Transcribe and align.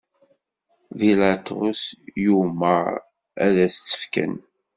Bilaṭus 0.97 1.81
yumeṛ 2.23 2.85
ad 3.45 3.55
s-tt-fken. 3.73 4.33